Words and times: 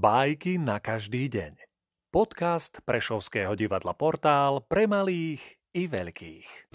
Bajky 0.00 0.56
na 0.56 0.80
každý 0.80 1.28
deň. 1.28 1.60
Podcast 2.08 2.80
Prešovského 2.88 3.52
divadla 3.52 3.92
Portál 3.92 4.64
pre 4.64 4.88
malých 4.88 5.60
i 5.76 5.84
veľkých. 5.92 6.72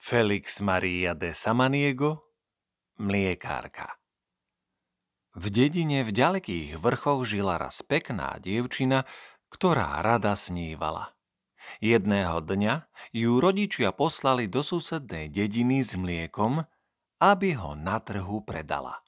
Felix 0.00 0.64
Maria 0.64 1.12
de 1.12 1.36
Samaniego 1.36 2.24
Mliekárka 2.96 4.00
V 5.36 5.52
dedine 5.52 6.00
v 6.00 6.08
ďalekých 6.16 6.80
vrchoch 6.80 7.28
žila 7.28 7.60
raz 7.60 7.84
pekná 7.84 8.40
dievčina, 8.40 9.04
ktorá 9.52 10.00
rada 10.00 10.32
snívala. 10.40 11.12
Jedného 11.84 12.40
dňa 12.40 12.88
ju 13.12 13.36
rodičia 13.36 13.92
poslali 13.92 14.48
do 14.48 14.64
susednej 14.64 15.28
dediny 15.28 15.84
s 15.84 16.00
mliekom, 16.00 16.64
aby 17.20 17.54
ho 17.54 17.76
na 17.76 18.00
trhu 18.00 18.40
predala. 18.40 19.04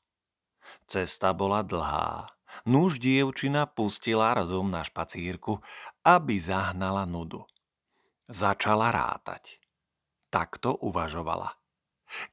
Cesta 0.84 1.33
bola 1.33 1.65
dlhá. 1.65 2.29
Nuž 2.69 3.01
dievčina 3.01 3.65
pustila 3.65 4.37
rozum 4.37 4.69
na 4.69 4.84
špacírku, 4.84 5.65
aby 6.05 6.37
zahnala 6.37 7.09
nudu. 7.09 7.48
Začala 8.29 8.93
rátať. 8.93 9.56
Takto 10.29 10.77
uvažovala. 10.84 11.56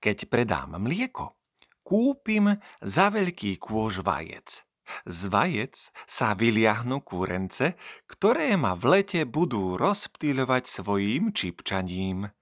Keď 0.03 0.27
predám 0.27 0.75
mlieko, 0.75 1.39
kúpim 1.87 2.59
za 2.83 3.07
veľký 3.07 3.55
kôž 3.63 4.03
vajec. 4.03 4.67
Z 5.05 5.19
vajec 5.29 5.75
sa 6.09 6.33
vyliahnu 6.33 6.99
kúrence, 7.05 7.77
ktoré 8.09 8.57
ma 8.57 8.73
v 8.75 8.99
lete 8.99 9.21
budú 9.23 9.77
rozptýľovať 9.77 10.63
svojím 10.65 11.31
čipčaním. 11.31 12.33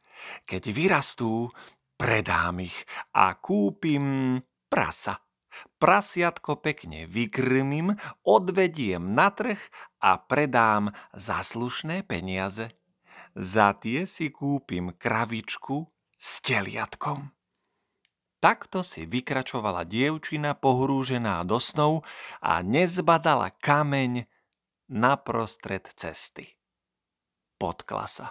Keď 0.49 0.63
vyrastú, 0.73 1.53
predám 1.97 2.61
ich 2.61 2.85
a 3.11 3.33
kúpim 3.35 4.39
prasa. 4.69 5.19
Prasiatko 5.81 6.61
pekne 6.61 7.09
vykrmím, 7.09 7.97
odvediem 8.21 9.17
na 9.17 9.33
trh 9.33 9.57
a 9.97 10.21
predám 10.21 10.93
za 11.17 11.41
peniaze. 12.05 12.77
Za 13.33 13.73
tie 13.73 14.05
si 14.05 14.29
kúpim 14.29 14.93
kravičku 14.93 15.89
s 16.13 16.41
teliatkom. 16.45 17.33
Takto 18.37 18.85
si 18.85 19.09
vykračovala 19.09 19.81
dievčina 19.81 20.53
pohrúžená 20.53 21.41
do 21.41 21.57
snov 21.57 22.05
a 22.37 22.61
nezbadala 22.61 23.49
kameň 23.57 24.29
naprostred 24.93 25.89
cesty. 25.97 26.53
Potkla 27.57 28.05
sa. 28.05 28.27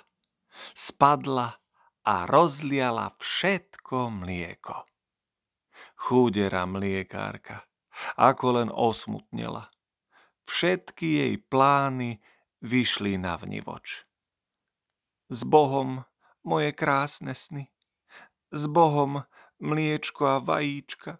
Spadla 0.79 1.59
a 2.07 2.23
rozliala 2.31 3.19
všetko 3.19 4.15
mlieko. 4.23 4.87
Chúdera 5.99 6.63
mliekárka, 6.63 7.67
ako 8.15 8.47
len 8.63 8.71
osmutnela. 8.71 9.75
Všetky 10.47 11.07
jej 11.27 11.35
plány 11.43 12.23
vyšli 12.63 13.19
na 13.19 13.35
vnivoč. 13.35 14.07
S 15.27 15.43
Bohom, 15.43 16.07
moje 16.47 16.71
krásne 16.71 17.35
sny. 17.35 17.75
S 18.55 18.71
Bohom, 18.71 19.27
mliečko 19.59 20.23
a 20.23 20.39
vajíčka. 20.39 21.19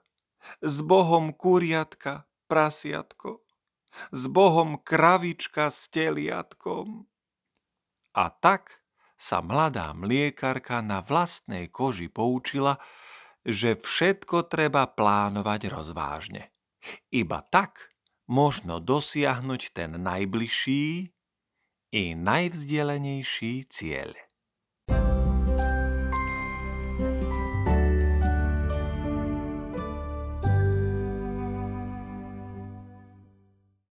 S 0.63 0.79
Bohom 0.87 1.35
kuriatka, 1.35 2.31
prasiatko. 2.47 3.43
S 4.15 4.31
Bohom 4.31 4.79
kravička 4.79 5.67
s 5.67 5.91
teliatkom. 5.91 7.11
A 8.15 8.31
tak 8.31 8.86
sa 9.17 9.41
mladá 9.41 9.97
mliekarka 9.97 10.85
na 10.85 11.01
vlastnej 11.01 11.73
koži 11.73 12.13
poučila, 12.13 12.77
že 13.43 13.77
všetko 13.77 14.49
treba 14.53 14.85
plánovať 14.89 15.73
rozvážne. 15.73 16.53
Iba 17.11 17.43
tak 17.49 17.97
možno 18.29 18.79
dosiahnuť 18.79 19.63
ten 19.73 19.97
najbližší 19.97 21.15
i 21.95 22.03
najvzdelenejší 22.13 23.67
cieľ. 23.71 24.26